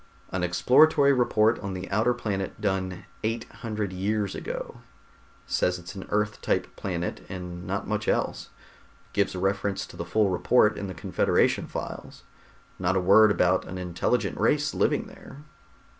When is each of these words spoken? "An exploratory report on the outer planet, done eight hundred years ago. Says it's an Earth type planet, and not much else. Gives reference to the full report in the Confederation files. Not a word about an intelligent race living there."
"An 0.31 0.41
exploratory 0.41 1.13
report 1.13 1.59
on 1.59 1.75
the 1.75 1.87
outer 1.91 2.15
planet, 2.15 2.59
done 2.59 3.05
eight 3.23 3.43
hundred 3.61 3.93
years 3.93 4.33
ago. 4.33 4.81
Says 5.45 5.77
it's 5.77 5.93
an 5.93 6.07
Earth 6.09 6.41
type 6.41 6.75
planet, 6.75 7.23
and 7.29 7.67
not 7.67 7.87
much 7.87 8.07
else. 8.07 8.49
Gives 9.13 9.35
reference 9.35 9.85
to 9.85 9.95
the 9.95 10.03
full 10.03 10.31
report 10.31 10.75
in 10.75 10.87
the 10.87 10.95
Confederation 10.95 11.67
files. 11.67 12.23
Not 12.79 12.97
a 12.97 12.99
word 12.99 13.29
about 13.29 13.65
an 13.65 13.77
intelligent 13.77 14.39
race 14.39 14.73
living 14.73 15.05
there." 15.05 15.43